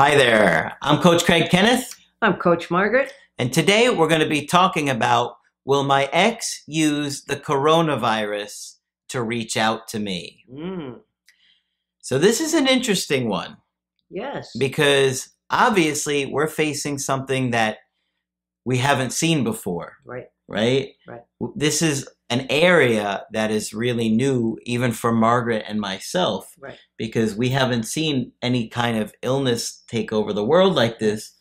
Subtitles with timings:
[0.00, 3.12] Hi there, I'm Coach Craig Kenneth, I'm Coach Margaret.
[3.36, 5.36] and today we're going to be talking about
[5.66, 8.76] Will my ex use the coronavirus
[9.10, 10.46] to reach out to me?
[10.50, 11.00] Mm,
[12.00, 13.58] So, this is an interesting one
[14.08, 14.56] yes.
[14.58, 17.80] because obviously we're facing something that
[18.64, 20.28] we haven't seen before, right.
[20.48, 20.94] right?
[21.06, 21.24] Right.
[21.56, 26.78] This is an area that is really new, even for Margaret and myself, Right.
[26.96, 31.32] because we haven't seen any kind of illness take over the world like this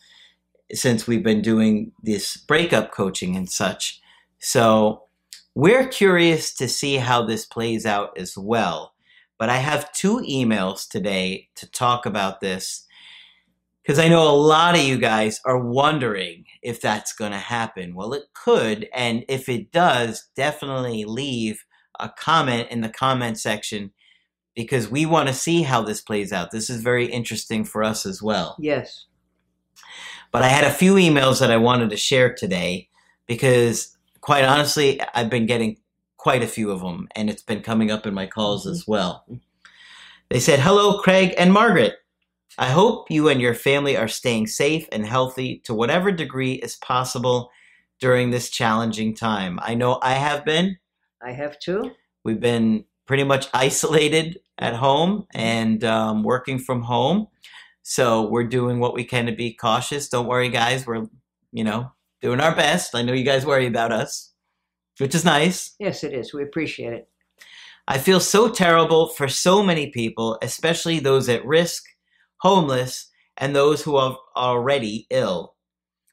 [0.73, 4.01] since we've been doing this breakup coaching and such.
[4.39, 5.03] So
[5.55, 8.93] we're curious to see how this plays out as well.
[9.37, 12.85] But I have two emails today to talk about this
[13.89, 17.95] because I know a lot of you guys are wondering if that's going to happen.
[17.95, 18.87] Well, it could.
[18.93, 21.65] And if it does, definitely leave
[21.99, 23.89] a comment in the comment section
[24.53, 26.51] because we want to see how this plays out.
[26.51, 28.55] This is very interesting for us as well.
[28.59, 29.07] Yes.
[30.31, 32.89] But I had a few emails that I wanted to share today
[33.25, 35.77] because, quite honestly, I've been getting
[36.17, 38.73] quite a few of them and it's been coming up in my calls mm-hmm.
[38.73, 39.25] as well.
[40.29, 41.95] They said, Hello, Craig and Margaret.
[42.59, 46.75] I hope you and your family are staying safe and healthy to whatever degree is
[46.75, 47.51] possible
[48.01, 49.59] during this challenging time.
[49.61, 50.77] I know I have been.
[51.21, 51.91] I have too.
[52.25, 57.27] We've been pretty much isolated at home and um, working from home.
[57.83, 60.09] So we're doing what we can to be cautious.
[60.09, 60.85] Don't worry, guys.
[60.85, 61.07] We're,
[61.53, 62.93] you know, doing our best.
[62.93, 64.33] I know you guys worry about us,
[64.97, 65.75] which is nice.
[65.79, 66.33] Yes, it is.
[66.33, 67.07] We appreciate it.
[67.87, 71.85] I feel so terrible for so many people, especially those at risk,
[72.39, 75.55] homeless, and those who are already ill.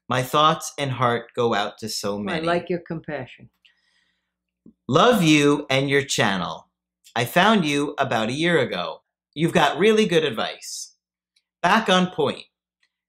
[0.08, 2.38] My thoughts and heart go out to so many.
[2.38, 3.50] I like your compassion.
[4.88, 6.68] Love you and your channel.
[7.16, 9.02] I found you about a year ago.
[9.34, 10.94] You've got really good advice.
[11.62, 12.44] Back on point.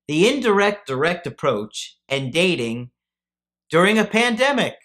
[0.08, 2.92] The indirect direct approach and dating
[3.70, 4.76] during a pandemic.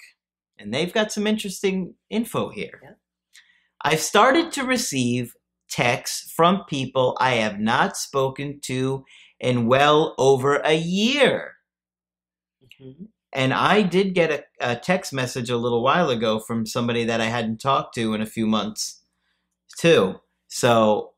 [0.58, 2.80] And they've got some interesting info here.
[2.82, 2.90] Yeah.
[3.84, 5.34] I've started to receive
[5.72, 9.04] texts from people I have not spoken to
[9.40, 11.54] in well over a year.
[12.80, 13.08] Mhm.
[13.32, 17.22] And I did get a, a text message a little while ago from somebody that
[17.22, 19.02] I hadn't talked to in a few months,
[19.78, 20.20] too.
[20.48, 21.14] So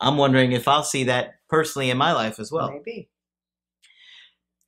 [0.00, 2.72] I'm wondering if I'll see that personally in my life as well.
[2.72, 3.08] Maybe.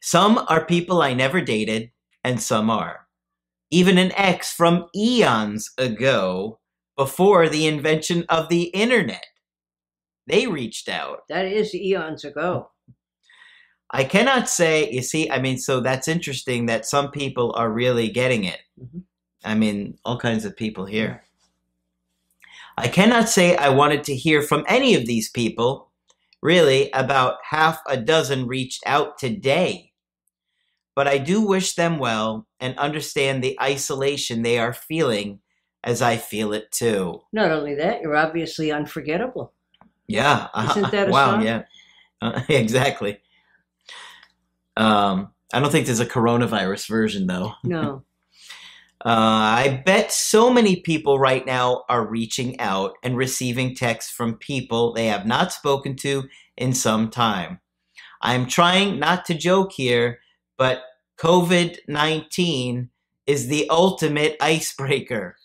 [0.00, 1.90] Some are people I never dated,
[2.22, 3.08] and some are.
[3.70, 6.59] Even an ex from eons ago,
[7.00, 9.24] before the invention of the internet.
[10.26, 11.20] They reached out.
[11.30, 12.72] That is eons ago.
[13.90, 18.10] I cannot say, you see, I mean, so that's interesting that some people are really
[18.10, 18.60] getting it.
[18.78, 19.04] Mhm.
[19.42, 21.24] I mean, all kinds of people here.
[22.76, 25.90] I cannot say I wanted to hear from any of these people.
[26.42, 29.94] Really, about half a dozen reached out today.
[30.94, 35.40] But I do wish them well and understand the isolation they are feeling
[35.84, 37.22] as I feel it too.
[37.32, 39.52] Not only that, you're obviously unforgettable.
[40.06, 40.48] Yeah.
[40.70, 41.32] Isn't that a wow?
[41.32, 41.42] song?
[41.44, 41.62] Yeah.
[42.20, 43.18] Uh, exactly.
[44.76, 47.52] Um, I don't think there's a coronavirus version though.
[47.64, 48.04] No.
[49.02, 54.36] Uh, I bet so many people right now are reaching out and receiving texts from
[54.36, 56.24] people they have not spoken to
[56.58, 57.60] in some time.
[58.20, 60.18] I'm trying not to joke here,
[60.58, 60.82] but
[61.18, 62.90] COVID 19
[63.26, 65.36] is the ultimate icebreaker.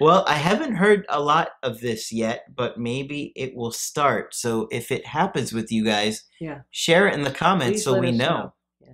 [0.00, 4.34] Well, I haven't heard a lot of this yet, but maybe it will start.
[4.34, 6.60] So if it happens with you guys, Yeah.
[6.70, 8.28] share it in the comments Please so we know.
[8.28, 8.54] know.
[8.80, 8.92] Yeah.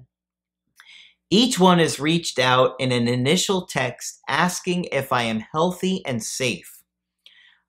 [1.31, 6.23] Each one has reached out in an initial text asking if I am healthy and
[6.23, 6.83] safe.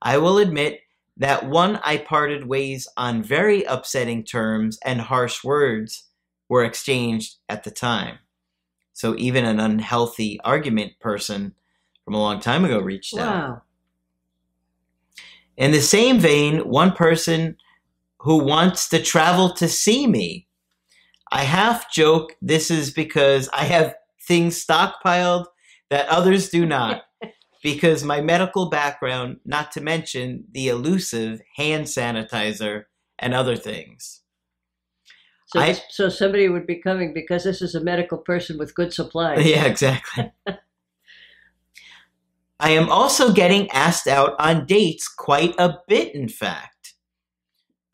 [0.02, 0.82] I will admit
[1.18, 6.04] that one I parted ways on very upsetting terms and harsh words
[6.50, 8.20] were exchanged at the time.
[8.94, 11.56] So even an unhealthy argument person
[12.06, 13.28] from a long time ago reached out.
[13.28, 13.62] Wow.
[15.58, 17.58] In the same vein, one person
[18.20, 20.48] who wants to travel to see me.
[21.32, 23.96] I half joke this is because I have
[24.28, 25.46] things stockpiled
[25.90, 27.04] that others do not
[27.64, 32.84] because my medical background, not to mention the elusive hand sanitizer
[33.18, 34.22] and other things.
[35.48, 38.94] So, I- so somebody would be coming because this is a medical person with good
[38.94, 39.46] supplies.
[39.46, 40.32] Yeah, exactly.
[42.60, 46.94] I am also getting asked out on dates quite a bit, in fact.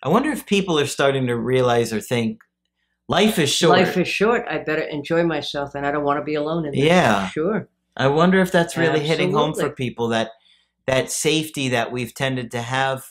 [0.03, 2.41] I wonder if people are starting to realize or think
[3.07, 3.77] life is short.
[3.79, 4.45] Life is short.
[4.49, 6.81] I better enjoy myself, and I don't want to be alone in this.
[6.81, 7.29] Yeah.
[7.29, 7.69] Sure.
[7.97, 10.31] I wonder if that's really hitting home for people that
[10.87, 13.03] that safety that we've tended to have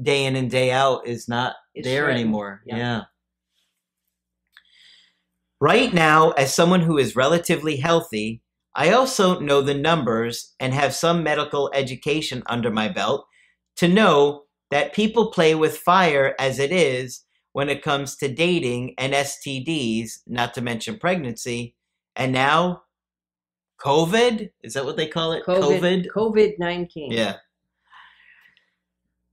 [0.00, 2.62] day in and day out is not It's there anymore.
[2.64, 2.76] Yeah.
[2.76, 3.00] yeah.
[5.60, 8.42] Right now, as someone who is relatively healthy,
[8.74, 13.26] I also know the numbers and have some medical education under my belt
[13.76, 18.94] to know that people play with fire as it is when it comes to dating
[18.96, 21.76] and STDs, not to mention pregnancy.
[22.16, 22.84] And now,
[23.80, 24.50] COVID?
[24.62, 25.44] Is that what they call it?
[25.44, 26.06] COVID.
[26.14, 27.12] COVID nineteen.
[27.12, 27.36] Yeah.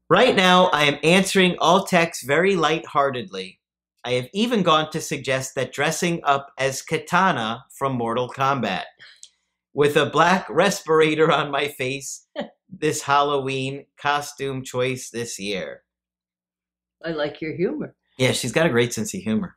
[0.09, 3.59] Right now, I am answering all texts very lightheartedly.
[4.03, 8.85] I have even gone to suggest that dressing up as Katana from Mortal Kombat
[9.73, 12.27] with a black respirator on my face
[12.69, 15.83] this Halloween costume choice this year.
[17.03, 17.95] I like your humor.
[18.17, 19.55] Yeah, she's got a great sense of humor.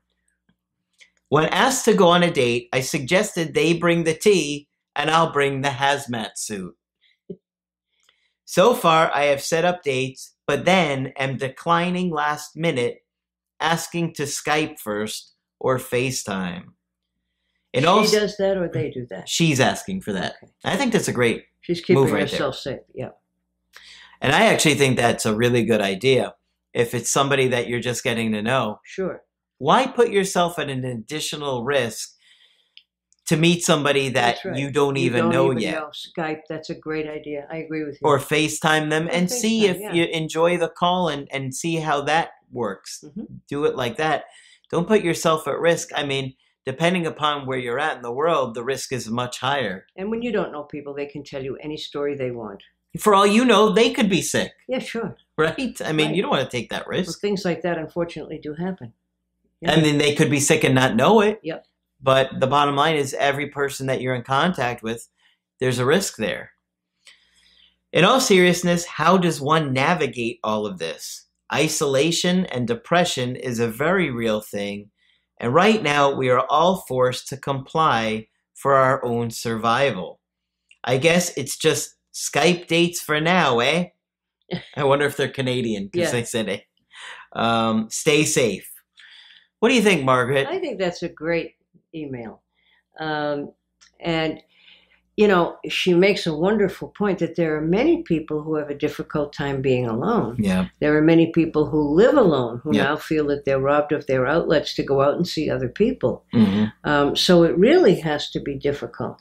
[1.28, 5.32] When asked to go on a date, I suggested they bring the tea and I'll
[5.32, 6.76] bring the hazmat suit.
[8.44, 12.98] So far, I have set up dates, but then am declining last minute,
[13.60, 16.74] asking to Skype first or FaceTime.
[17.86, 19.28] All, she does that, or they do that.
[19.28, 20.34] she's asking for that.
[20.42, 20.52] Okay.
[20.64, 22.20] I think that's a great She's keeping right there.
[22.20, 22.80] herself safe.
[22.94, 23.10] Yeah.
[24.20, 26.34] And I actually think that's a really good idea.
[26.74, 29.22] If it's somebody that you're just getting to know, Sure.
[29.58, 32.14] why put yourself at an additional risk
[33.26, 34.56] to meet somebody that right.
[34.58, 35.74] you don't You even don't know even yet?
[35.74, 35.90] know.
[35.92, 36.40] Skype.
[36.48, 37.46] That's a great idea.
[37.50, 38.00] I agree with you.
[38.08, 39.92] Or FaceTime them and see if yeah.
[39.92, 43.04] you enjoy the call and, and see how that works.
[43.04, 43.26] Mhm.
[43.48, 44.24] Do it like that.
[44.70, 45.90] Don't put yourself at risk.
[45.94, 49.86] I mean, depending upon where you're at in the world, the risk is much higher.
[49.96, 52.62] and when you don't know people, they can tell you any story they want.
[52.98, 55.16] For all you know, they could be sick, Yeah, sure.
[55.38, 55.80] right?
[55.82, 56.14] I mean, Right.
[56.16, 57.20] you don't want to take that Well, risk.
[57.20, 58.92] things like that, unfortunately, do happen.
[59.60, 59.72] Yeah.
[59.72, 61.40] And then they could be sick and not know it.
[61.42, 61.66] Yep.
[62.02, 65.08] But the bottom line is every person that you're in contact with,
[65.58, 66.52] there's a risk there.
[67.92, 71.26] In all seriousness, how does one navigate all of this?
[71.52, 74.90] Isolation and depression is a very real thing,
[75.38, 80.20] and right now we are all forced to comply for our own survival.
[80.84, 83.86] I guess it's just Skype dates for now, eh?
[84.76, 86.20] I wonder if they're Canadian because Yeah.
[86.20, 86.64] they said it.
[87.34, 88.70] Um, stay safe.
[89.60, 90.46] What do you think, Margaret?
[90.48, 91.54] I think that's a great
[91.94, 92.42] email.
[93.00, 93.52] Um,
[94.00, 94.40] and,
[95.16, 98.74] you know, she makes a wonderful point that there are many people who have a
[98.74, 100.36] difficult time being alone.
[100.38, 100.68] yeah.
[100.80, 102.84] There are many people who live alone who Yeah.
[102.84, 106.24] now feel that they're robbed of their outlets to go out and see other people.
[106.32, 109.18] hmm Um, so it really has to be difficult.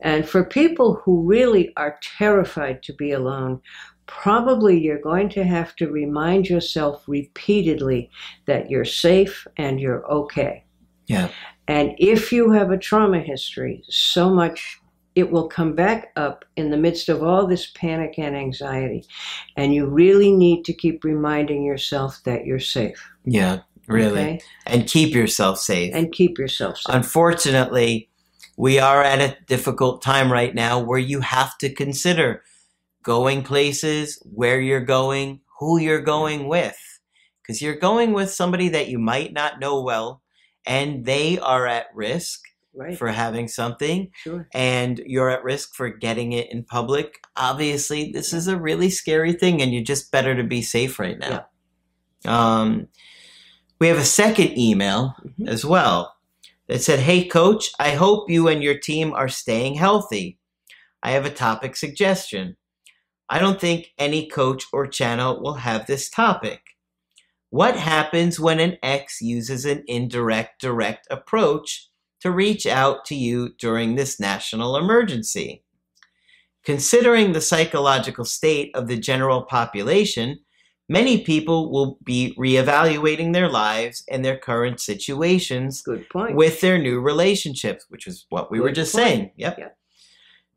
[0.00, 3.60] And for people who really are terrified to be alone,
[4.06, 8.08] probably you're going to have to remind yourself repeatedly
[8.46, 10.64] that you're safe and you're okay.
[11.06, 11.28] Yeah.
[11.66, 14.80] And if you have a trauma history, so much
[15.18, 19.04] it will come back up in the midst of all this panic and anxiety.
[19.56, 23.04] And you really need to keep reminding yourself that you're safe.
[23.24, 24.20] Yeah, really.
[24.20, 24.40] okay?
[24.64, 25.92] And keep yourself safe.
[25.92, 26.94] And keep yourself safe.
[26.94, 28.08] Unfortunately,
[28.56, 32.44] we are at a difficult time right now where you have to consider
[33.02, 36.78] going places, where you're going, who you're going with.
[37.42, 40.22] Because you're going with somebody that you might not know well,
[40.64, 42.47] and they are at risk
[42.78, 42.96] right.
[42.96, 44.48] for having something, sure.
[44.54, 47.26] and you're at risk for getting it in public.
[47.36, 51.18] Obviously, this is a really scary thing, and you're just better to be safe right
[51.18, 51.46] now.
[52.24, 52.88] Um,
[53.80, 55.48] we have a second email Mhm.
[55.48, 56.16] as well
[56.66, 60.38] that said, Hey, coach, I hope you and your team are staying healthy.
[61.02, 62.56] I have a topic suggestion.
[63.28, 66.60] I don't think any coach or channel will have this topic.
[67.50, 71.87] What happens when an ex uses an indirect direct approach
[72.20, 75.64] to reach out to you during this national emergency?
[76.64, 80.38] Considering the psychological state of the general population,
[80.88, 86.34] many people will be reevaluating their lives and their current situations Good point.
[86.34, 89.06] with their new relationships, which is what we were just point.
[89.06, 89.30] saying.
[89.36, 89.58] Yep.
[89.58, 89.76] Yep.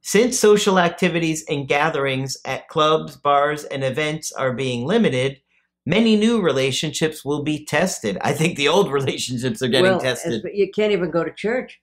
[0.01, 5.39] Since social activities and gatherings at clubs, bars, and events are being limited,
[5.85, 8.17] many new relationships will be tested.
[8.21, 10.45] I think the old relationships are getting well, tested.
[10.45, 11.79] as- you can't even go to church.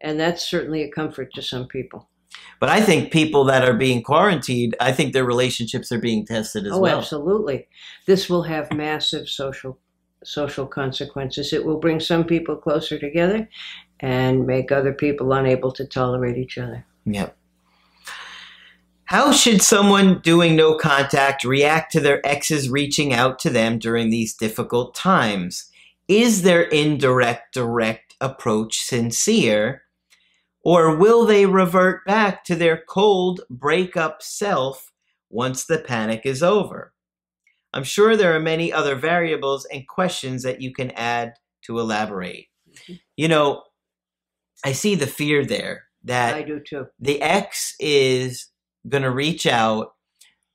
[0.00, 2.08] And that's certainly a comfort to some people.
[2.60, 6.66] But I think people that are being quarantined, I think their relationships are being tested
[6.66, 6.98] as oh, well.
[6.98, 7.68] absolutely.
[8.06, 9.78] This will have massive social
[10.24, 11.52] social consequences.
[11.52, 13.48] It will bring some people closer together
[14.00, 16.84] and make other people unable to tolerate each other.
[17.04, 17.36] Yep.
[19.08, 24.10] How should someone doing no contact react to their exes reaching out to them during
[24.10, 25.70] these difficult times?
[26.08, 29.84] Is their indirect direct approach sincere?
[30.62, 34.92] Or will they revert back to their cold breakup self
[35.30, 36.92] once the panic is over?
[37.72, 42.48] I'm sure there are many other variables and questions that you can add to elaborate.
[42.68, 42.94] Mm-hmm.
[43.16, 43.62] You know,
[44.66, 46.88] I see the fear there that I do too.
[47.00, 48.48] the ex is
[48.88, 49.94] going to reach out,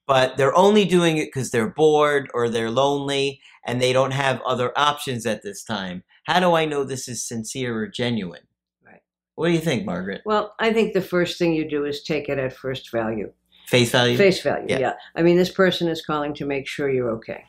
[0.07, 4.41] but they're only doing it because they're bored or they're lonely and they don't have
[4.45, 6.03] other options at this time.
[6.25, 8.43] How do I know this is sincere or genuine?
[8.85, 9.01] Right.
[9.35, 10.21] What do you think, Margaret?
[10.25, 13.31] Well, I think the first thing you do is take it at first value.
[13.67, 14.17] Face value?
[14.17, 14.79] Face value, Yeah.
[14.79, 14.93] yeah.
[15.15, 17.45] I mean, this person is calling to make sure you're okay.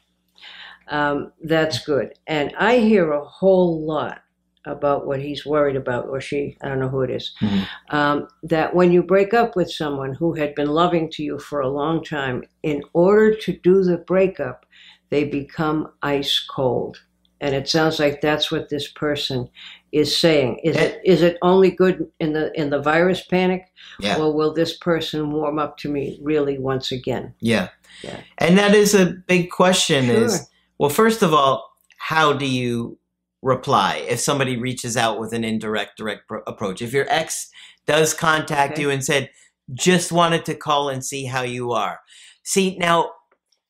[0.89, 2.15] Um, that's good.
[2.27, 4.23] And I hear a whole lot
[4.67, 7.67] about what he's worried about, or she, I don't know who it is, Mhm.
[7.91, 11.61] um, that when you break up with someone who had been loving to you for
[11.61, 14.65] a long time, in order to do the breakup,
[15.11, 16.99] they become ice cold.
[17.41, 19.49] And it sounds like that's what this person
[19.93, 20.61] is saying.
[20.65, 23.67] Is it is it only good in the in the virus panic,
[24.01, 24.19] Yeah.
[24.19, 27.35] or will this person warm up to me really once again?
[27.41, 27.69] Yeah.
[28.03, 28.21] Yeah.
[28.39, 30.25] And that is a big question Sure.
[30.25, 32.99] is well, first of all, how do you
[33.45, 36.83] reply if somebody reaches out with an indirect direct pro- approach?
[36.83, 37.49] If your ex
[37.87, 38.83] does contact Okay.
[38.83, 39.31] you and said,
[39.73, 42.01] just wanted to call and see how you are.
[42.43, 43.13] See, now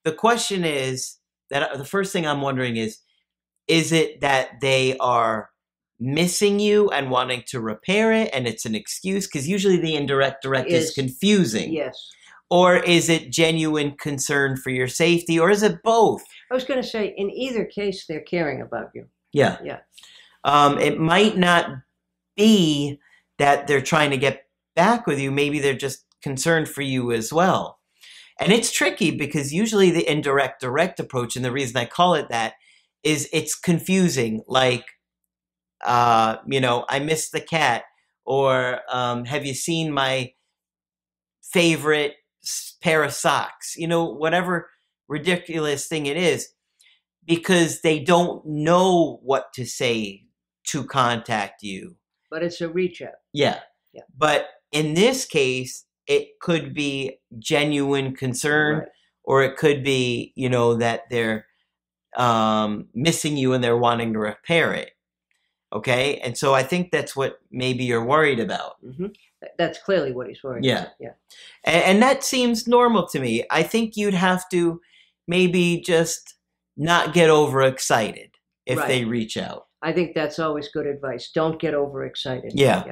[0.04, 1.16] the question is
[1.50, 2.99] that uh, the first thing I'm wondering is
[3.66, 5.50] is it that they are
[5.99, 10.43] missing you and wanting to repair it and it's an excuse because usually the indirect
[10.43, 12.11] direct is, Is- confusing Yes.
[12.50, 16.83] or is it genuine concern for your safety or is it both I was going
[16.83, 19.07] to say, in either case, they're caring about you.
[19.35, 19.59] Yeah.
[19.62, 19.81] Yeah.
[20.45, 21.69] um, it might not
[22.37, 22.99] be
[23.38, 24.45] that they're trying to get
[24.76, 25.31] back with you.
[25.31, 27.79] Maybe they're just concerned for you as well.
[28.41, 32.29] And it's tricky because usually the indirect direct approach and the reason i call it
[32.31, 32.55] that
[33.03, 34.43] is it's confusing.
[34.49, 34.85] Like
[35.85, 37.85] uh, you know i missed the cat
[38.25, 40.33] or um, have you seen my
[41.43, 42.14] favorite
[42.83, 43.76] pair of socks?
[43.76, 44.71] You know whatever
[45.09, 46.49] ridiculous thing it is
[47.26, 50.25] because they don't know what to say
[50.64, 51.97] to contact you
[52.31, 53.14] But it's a reach out.
[53.33, 53.61] yeah.
[53.93, 54.02] Yeah.
[54.16, 58.88] But in this case, it could be genuine concern, Right.
[59.23, 61.47] or it could be, you know, that they're
[62.16, 64.90] um, missing you and they're wanting to repair it.
[65.73, 66.19] Okay.
[66.19, 68.75] And so I think that's what maybe you're worried about.
[68.81, 69.07] hmm
[69.59, 70.83] That's clearly what he's worried Yeah.
[70.83, 70.93] about.
[71.00, 71.12] Yeah.
[71.64, 73.45] And, and that seems normal to me.
[73.50, 74.81] I think you'd have to
[75.26, 76.34] maybe just
[76.76, 78.31] not get overexcited
[78.66, 78.88] if Right.
[78.88, 79.66] they reach out.
[79.83, 81.31] I think that's always good advice.
[81.31, 82.52] Don't get overexcited.
[82.54, 82.85] Yeah.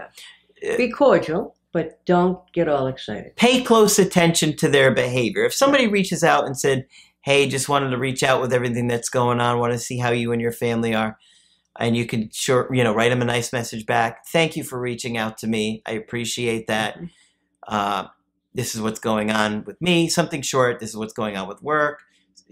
[0.63, 0.77] yeah.
[0.77, 3.35] Be cordial, but don't get all excited.
[3.37, 5.45] pay close attention to their behavior.
[5.45, 6.87] If somebody reaches out and said,
[7.23, 10.11] "Hey, just wanted to reach out with everything that's going on, want to see how
[10.11, 11.19] you and your family are,"
[11.81, 14.27] and you can sure you know write them a nice message back.
[14.29, 15.83] Thank you for reaching out to me.
[15.87, 16.99] I appreciate that.
[16.99, 17.11] Mhm.
[17.67, 18.05] Uh,
[18.55, 20.09] this is what's going on with me.
[20.09, 20.79] Something short.
[20.79, 22.01] This is what's going on with work.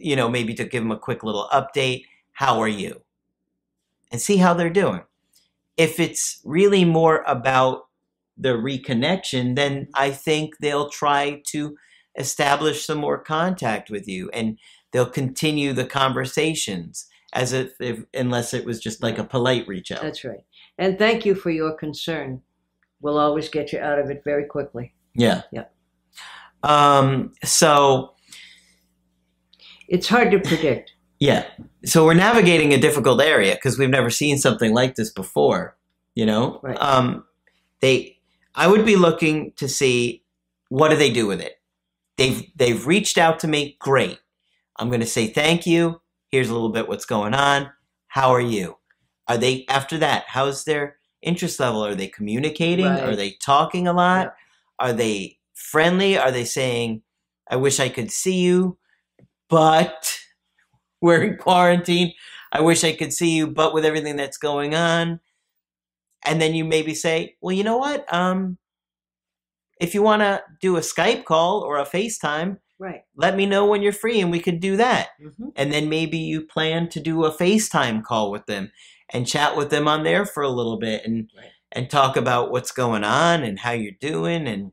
[0.01, 2.05] You know, maybe to give them a quick little update.
[2.33, 3.03] How are you?
[4.11, 5.03] And see how they're doing.
[5.77, 7.87] If it's really more about
[8.37, 11.77] the reconnection, then I think they'll try to
[12.17, 14.59] establish some more contact with you and
[14.93, 19.93] they'll continue the conversations as if, if unless it was just like a polite reach
[19.93, 20.03] out.
[20.03, 20.45] That's right.
[20.79, 22.43] And thank you for your concern.
[23.01, 24.95] We'll always get you out of it very quickly.
[25.15, 25.43] yeah.
[25.53, 25.65] Yeah.
[26.63, 28.15] Um so
[29.91, 30.95] It's hard to predict.
[31.19, 31.45] yeah.
[31.85, 35.77] So we're navigating a difficult area because we've never seen something like this before,
[36.15, 36.61] you know?
[36.63, 36.77] Right.
[36.81, 37.25] Um
[37.81, 38.19] they
[38.55, 40.23] I would be looking to see
[40.69, 41.61] what do they do with it.
[42.17, 44.19] They've they've reached out to me, great.
[44.77, 46.01] I'm going to say thank you.
[46.29, 47.71] Here's a little bit what's going on.
[48.09, 48.79] How are you?
[49.29, 50.25] Are they after that?
[50.29, 51.85] How's their interest level?
[51.85, 52.87] Are they communicating?
[52.87, 53.03] Right.
[53.03, 54.35] Are they talking a lot?
[54.79, 56.17] Are they friendly?
[56.19, 57.03] Are they saying,
[57.51, 58.79] "I wish I could see you,
[59.51, 60.19] but
[61.01, 62.15] we're in quarantine.
[62.53, 65.21] I wish I could see you, but with everything that's going on."
[66.25, 68.11] And then you maybe say, "Well, you know what?
[68.13, 68.59] Um,
[69.81, 73.03] if you want to do a Skype call or a FaceTime, Right.
[73.15, 76.17] let me know when you're free and we could do that." hmm and then maybe
[76.17, 78.71] you plan to do a FaceTime call with them
[79.11, 81.51] and chat with them on there for a little bit and Right.
[81.73, 84.73] and talk about what's going on and how you're doing and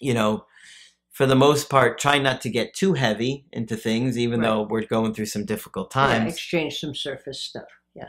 [0.00, 0.44] you know
[1.20, 4.46] for the most part try not to get too heavy into things even Right.
[4.46, 7.68] though we're going through some difficult Yeah, times exchange some surface stuff.
[7.94, 8.08] Yeah.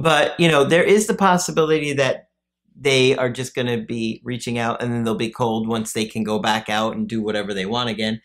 [0.00, 2.28] but you know there is the possibility that
[2.80, 6.06] they are just going to be reaching out and then they'll be cold once they
[6.06, 8.20] can go back out and do whatever they want again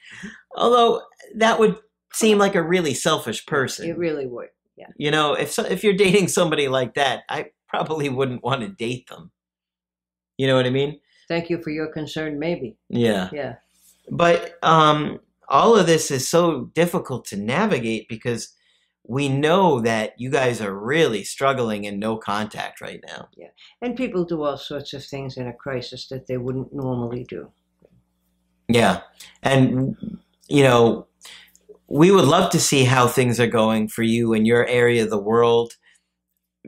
[0.55, 1.01] although
[1.35, 1.75] that would
[2.13, 4.49] seem like a really selfish person It really would.
[4.75, 4.87] Yeah.
[4.97, 8.67] You know if so, if you're dating somebody like that i probably wouldn't want to
[8.67, 9.31] date them
[10.37, 12.77] you know what i mean Thank you for your concern, maybe.
[12.89, 13.55] yeah Yeah.
[14.11, 18.55] But um all of this is so difficult to navigate because
[19.07, 23.47] we know that you guys are really struggling in no contact right now Yeah.
[23.81, 27.51] And people do all sorts of things in a crisis that they wouldn't normally do.
[28.67, 29.01] Yeah.
[29.41, 29.97] And,
[30.47, 31.07] you know,
[31.87, 35.09] we would love to see how things are going for you in your area of
[35.09, 35.73] the world.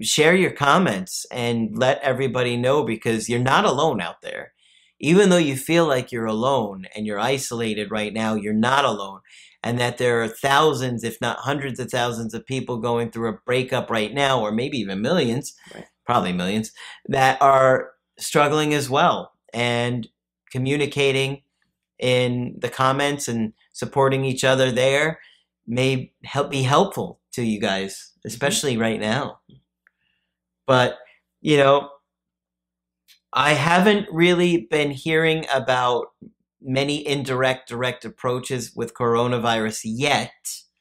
[0.02, 4.54] Share your comments and let everybody know because you're not alone out there.
[5.02, 9.20] Even though you feel like you're alone and you're isolated right now, you're not alone.
[9.64, 13.40] And that there are thousands, if not hundreds of thousands of people going through a
[13.46, 15.86] breakup right now, or maybe even millions, Right.
[16.06, 16.72] probably millions,
[17.08, 20.08] that are struggling as well and
[20.52, 21.42] communicating
[22.00, 25.20] in the comments and supporting each other there
[25.68, 28.28] may help be helpful to you guys, mm-hmm.
[28.28, 29.40] especially right now.
[30.68, 30.98] But,
[31.42, 31.90] you know,
[33.34, 36.08] I haven't really been hearing about
[36.62, 40.32] many indirect direct approaches with coronavirus yet,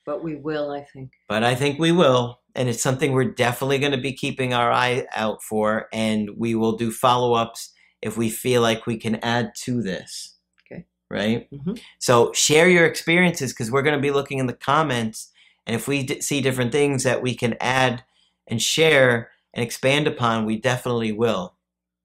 [0.05, 1.13] But we will, I think.
[1.29, 2.41] but I think we will.
[2.55, 5.87] And it's something we're definitely going to be keeping our eye out for.
[5.93, 10.37] And we will do follow ups if we feel like we can add to this.
[10.67, 10.85] Okay.
[11.09, 11.49] Right?
[11.53, 11.81] Mhm.
[12.01, 15.31] So share your experiences because we're going to be looking in the comments.
[15.67, 18.03] And if we d- see different things that we can add
[18.49, 21.55] and share and expand upon, we definitely will.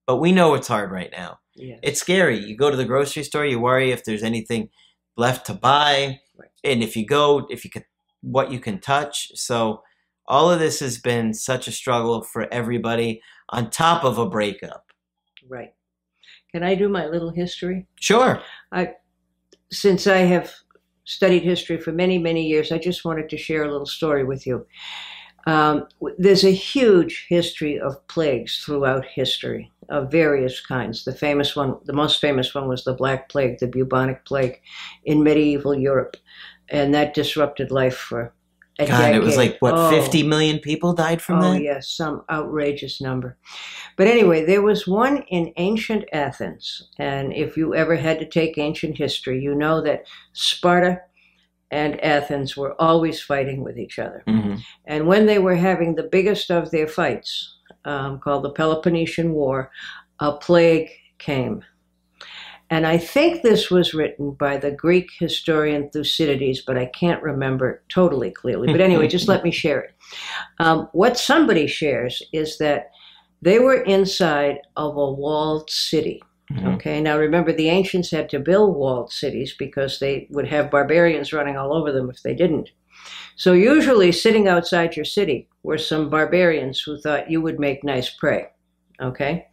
[0.06, 1.40] But we know it's hard right now.
[1.54, 1.76] Yeah.
[1.82, 2.38] It's scary.
[2.38, 4.68] You go to the grocery store, you worry if there's anything
[5.16, 6.20] left to buy.
[6.36, 6.50] Right.
[6.62, 7.84] And if you go, if you could,
[8.20, 9.32] what you can touch.
[9.34, 9.82] So
[10.26, 14.92] all of this has been such a struggle for everybody on top of a breakup.
[15.48, 15.72] Right.
[16.52, 17.86] Can I do my little history?
[18.00, 18.42] Sure.
[18.72, 18.94] I
[19.70, 20.52] Since I have
[21.04, 24.46] studied history for many, many years, I just wanted to share a little story with
[24.46, 24.66] you.
[25.46, 25.86] Um,
[26.18, 31.04] there's a huge history of plagues throughout history of various kinds.
[31.04, 34.60] The famous one, the most famous one was the Black Plague, the bubonic plague
[35.04, 36.16] in medieval Europe.
[36.68, 38.32] And that disrupted life for
[38.78, 39.90] a God, it was like, what, Oh.
[39.90, 41.62] 50 million people died from oh that?
[41.62, 43.38] yes, some outrageous number.
[43.96, 48.58] But anyway, there was one in ancient Athens, and if you ever had to take
[48.58, 51.00] ancient history, you know that Sparta
[51.70, 54.22] and Athens were always fighting with each other.
[54.26, 57.55] hmm And when they were having the biggest of their fights,
[57.86, 59.70] um, called the Peloponnesian War,
[60.20, 61.64] a plague came.
[62.68, 67.82] And I think this was written by the Greek historian Thucydides, but I can't remember
[67.88, 68.66] totally clearly.
[68.66, 69.94] But anyway, just let me share it.
[70.58, 72.90] Um, what somebody shares is that
[73.40, 76.20] they were inside of a walled city.
[76.52, 76.74] Mhm.
[76.74, 81.32] Okay, now remember the ancients had to build walled cities because they would have barbarians
[81.32, 82.70] running all over them if they didn't.
[83.36, 88.10] So usually sitting outside your city were some barbarians who thought you would make nice
[88.10, 88.46] prey.
[89.00, 89.46] Okay?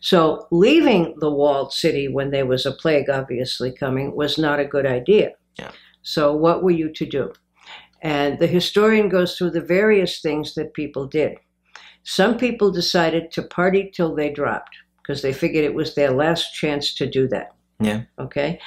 [0.00, 4.64] So leaving the walled city when there was a plague obviously coming was not a
[4.64, 5.30] good idea.
[5.58, 5.70] Yeah.
[6.02, 7.32] So what were you to do?
[8.02, 11.38] And the historian goes through the various things that people did.
[12.02, 16.52] Some people decided to party till they dropped because they figured it was their last
[16.52, 17.54] chance to do that.
[17.80, 18.02] Yeah.
[18.18, 18.60] Okay.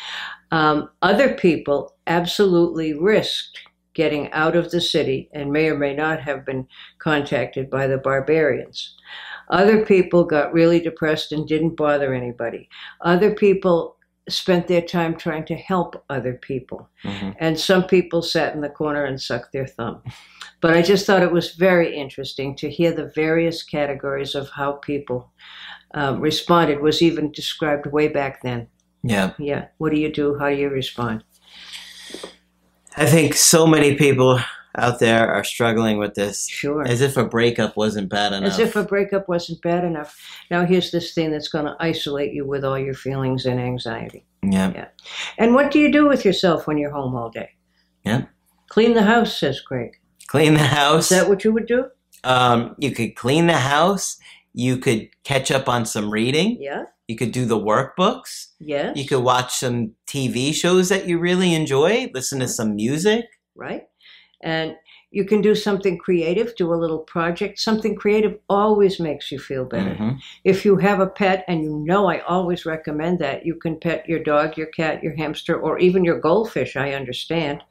[0.52, 3.60] Um, other people absolutely risked
[3.96, 6.68] getting out of the city and may or may not have been
[7.00, 8.96] contacted by the barbarians.
[9.50, 12.70] Other people got really depressed and didn't bother anybody.
[13.02, 13.96] Other people
[14.28, 16.90] spent their time trying to help other people.
[17.04, 17.36] Mhm.
[17.40, 20.02] And some people sat in the corner and sucked their thumb.
[20.62, 24.74] But I just thought it was very interesting to hear the various categories of how
[24.74, 25.32] people
[25.94, 28.68] um, responded was even described way back then.
[29.04, 29.32] Yeah.
[29.38, 29.68] Yeah.
[29.78, 30.38] What do you do?
[30.38, 31.24] How do you respond?
[32.98, 34.40] I think so many people
[34.78, 36.86] out there are struggling with this Sure.
[36.86, 38.54] as if a breakup wasn't bad enough.
[38.54, 40.18] As if a breakup wasn't bad enough.
[40.52, 44.26] Now here's this thing that's going to isolate you with all your feelings and anxiety.
[44.44, 44.72] yeah.
[44.76, 44.88] yeah.
[45.38, 47.50] And what do you do with yourself when you're home all day?
[48.04, 48.26] Yeah.
[48.70, 49.98] Clean the house, says Craig.
[50.28, 51.12] Clean the house.
[51.12, 51.86] Is that what you would do?
[52.24, 54.18] Um, you could clean the house.
[54.54, 56.58] You could catch up on some reading.
[56.60, 56.86] Yeah.
[57.08, 58.48] You could do the workbooks.
[58.60, 58.98] Yes.
[58.98, 62.10] You could watch some TV shows that you really enjoy.
[62.14, 63.26] Listen to some music.
[63.58, 63.84] right?
[64.42, 64.76] And
[65.12, 67.58] you can do something creative, do a little project.
[67.58, 69.96] Something creative always makes you feel better.
[69.96, 70.20] Mhm.
[70.44, 74.08] If you have a pet, and you know I always recommend that, you can pet
[74.10, 77.62] your dog, your cat, your hamster, or even your goldfish, I understand.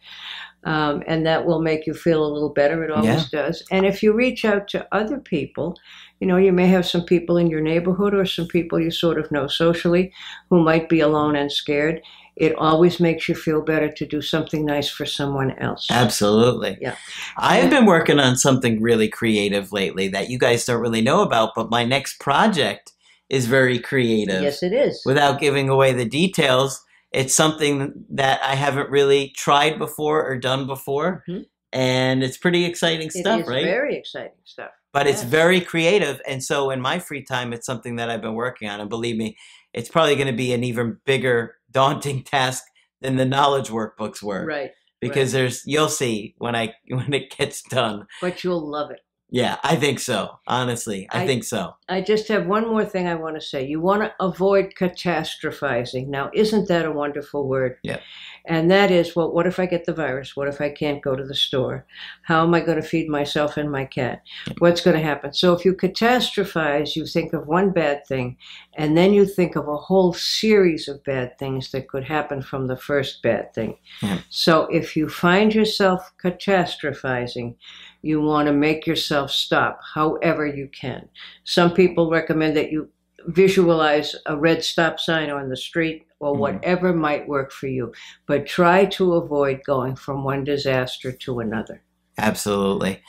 [0.64, 2.83] Um, and that will make you feel a little better.
[2.85, 3.62] It always does.
[3.70, 5.77] And if you reach out to other people,
[6.20, 9.18] you know, you may have some people in your neighborhood or some people you sort
[9.18, 10.12] of know socially
[10.48, 12.00] who might be alone and scared.
[12.37, 15.87] It always makes you feel better to do something nice for someone else.
[15.90, 16.79] Absolutely.
[16.81, 16.96] Yeah.
[17.37, 21.53] I've been working on something really creative lately that you guys don't really know about,
[21.55, 22.92] but my next project
[23.29, 24.42] is very creative.
[24.42, 25.03] Yes, it is.
[25.05, 30.66] Without giving away the details, it's something that I haven't really tried before or done
[30.66, 31.22] before.
[31.29, 31.46] Mhm.
[31.72, 33.64] And it's pretty exciting It stuff, is right?
[33.64, 34.70] very exciting stuff.
[34.92, 36.20] but it's very creative.
[36.29, 38.81] And so in my free time, it's something that I've been working on.
[38.81, 39.37] And believe me,
[39.72, 42.62] it's probably going to be an even bigger, daunting task
[43.00, 44.44] than the knowledge workbooks were.
[44.46, 44.70] Right.
[45.00, 48.07] Because there's, you'll see when I when it gets done.
[48.20, 49.00] But you'll love it.
[49.30, 50.38] Yeah, I think so.
[50.46, 51.74] Honestly, I, I- think so.
[51.88, 53.66] I just have one more thing I want to say.
[53.66, 56.06] You want to avoid catastrophizing.
[56.08, 57.76] Now, isn't that a wonderful word?
[57.82, 57.98] Yeah.
[58.46, 60.37] And that is, well, what if I get the virus?
[60.37, 61.87] What if I can't go to the store?
[62.22, 64.22] How am I going to feed myself and my cat?
[64.58, 65.32] What's going to happen?
[65.32, 68.37] So if you catastrophize, you think of one bad thing,
[68.74, 72.66] and then you think of a whole series of bad things that could happen from
[72.66, 73.78] the first bad thing.
[74.02, 74.20] Yeah.
[74.28, 77.56] So if you find yourself catastrophizing,
[78.04, 81.08] you want to make yourself stop however you can.
[81.44, 82.90] Some people recommend that you
[83.28, 86.38] visualize a red stop sign on the street or Mhm.
[86.38, 87.92] whatever might work for you,
[88.26, 91.82] but try to avoid going from one disaster to another.
[92.18, 93.02] Absolutely.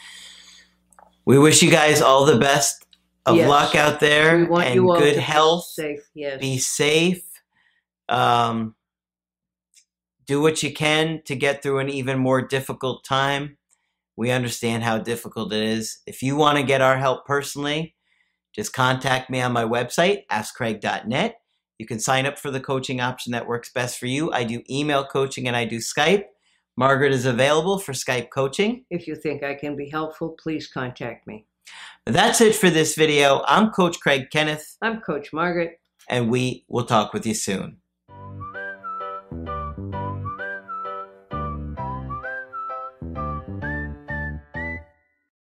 [1.25, 2.86] We wish you guys all the best
[3.25, 3.49] of Yes.
[3.49, 5.73] luck out there we want and you all good health.
[5.75, 6.39] Be safe, yes.
[6.39, 7.23] Be safe.
[8.08, 8.75] Um,
[10.25, 13.58] do what you can to get through an even more difficult time.
[14.17, 15.99] We understand how difficult it is.
[16.08, 17.95] If you want to get our help personally,
[18.54, 21.36] just contact me on my website, askcraig.net.
[21.78, 24.32] You can sign up for the coaching option that works best for you.
[24.32, 26.23] I do email coaching and I do Skype.
[26.78, 28.86] Margaret is available for Skype coaching.
[28.89, 31.45] if you think I can be helpful, please contact me.
[32.06, 33.41] That's it for this video.
[33.47, 35.80] I'm Coach Craig Kenneth, I'm Coach Margaret.
[36.10, 37.78] and we will talk with you soon.